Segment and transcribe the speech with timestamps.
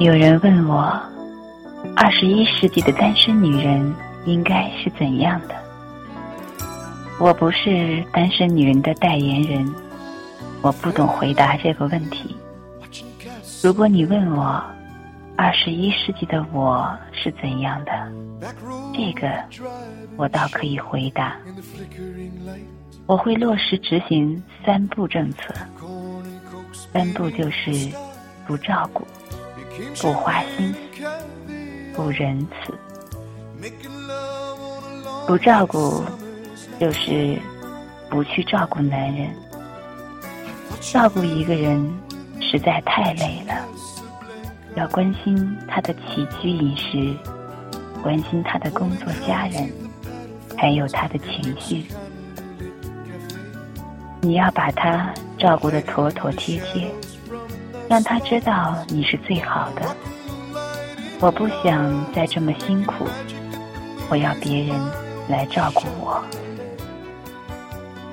[0.00, 0.98] 有人问我，
[1.94, 5.54] 二十一世纪的单身女人应该是怎样的？
[7.18, 9.74] 我不是单身女人的代言人，
[10.62, 12.34] 我不懂回答这个问题。
[13.62, 14.64] 如果你问我，
[15.36, 17.92] 二十一世纪的我是怎样的，
[18.94, 19.30] 这个
[20.16, 21.36] 我倒可以回答。
[23.04, 25.52] 我会落实执行三步政策，
[26.72, 27.70] 三步就是
[28.46, 29.06] 不照顾。
[30.00, 30.74] 不花心，
[31.94, 32.74] 不仁慈，
[35.26, 36.04] 不照顾，
[36.78, 37.38] 就是
[38.08, 39.30] 不去照顾男人。
[40.80, 41.86] 照顾一个人
[42.40, 43.66] 实在太累了，
[44.76, 47.14] 要关心他的起居饮食，
[48.02, 49.70] 关心他的工作、家人，
[50.56, 51.86] 还有他的情绪。
[54.22, 56.90] 你要把他照顾得妥妥帖帖。
[57.90, 59.82] 让他知道你是最好的。
[61.18, 63.04] 我不想再这么辛苦，
[64.08, 64.80] 我要别人
[65.28, 66.22] 来照顾我。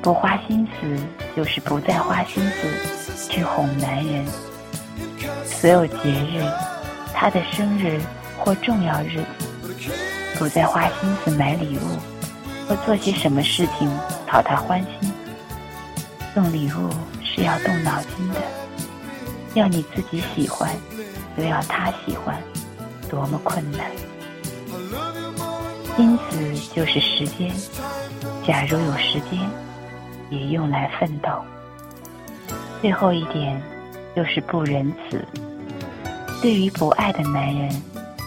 [0.00, 0.96] 不花心思
[1.36, 4.24] 就是不再花心思去哄男人。
[5.44, 6.42] 所有节日，
[7.12, 8.00] 他的生日
[8.38, 9.46] 或重要日子，
[10.38, 11.98] 不再花心思买礼物
[12.66, 13.90] 或做些什么事情
[14.26, 15.12] 讨他欢心。
[16.32, 16.88] 送礼物
[17.22, 18.40] 是要动脑筋的。
[19.56, 20.70] 要你自己喜欢，
[21.38, 22.38] 又要他喜欢，
[23.08, 23.90] 多么困难！
[25.96, 27.50] 因此就是时间。
[28.46, 29.40] 假如有时间，
[30.28, 31.30] 也用来奋斗。
[32.82, 33.60] 最后一点
[34.14, 35.26] 就是不仁慈。
[36.42, 37.70] 对于不爱的男人，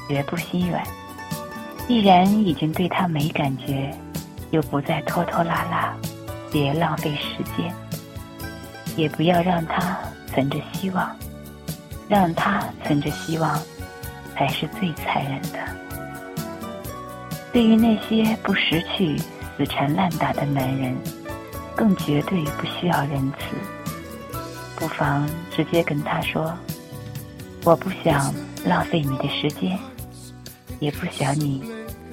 [0.07, 0.83] 绝不心软。
[1.87, 3.95] 既然已经对他没感觉，
[4.49, 5.95] 又不再拖拖拉拉，
[6.51, 7.71] 别浪费时间，
[8.95, 9.95] 也不要让他。
[10.33, 11.15] 存着希望，
[12.07, 13.59] 让他存着希望，
[14.35, 15.59] 才是最残忍的。
[17.51, 19.17] 对于那些不识趣、
[19.57, 20.95] 死缠烂打的男人，
[21.75, 23.55] 更绝对不需要仁慈。
[24.75, 26.53] 不妨直接跟他说
[27.65, 28.33] ：“我不想
[28.63, 29.77] 浪费你的时间，
[30.79, 31.61] 也不想你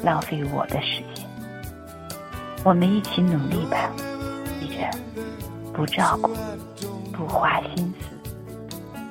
[0.03, 1.25] 浪费我的时间。
[2.65, 3.91] 我们一起努力吧。
[4.59, 4.91] 记着，
[5.73, 6.35] 不照顾，
[7.13, 7.95] 不花心。”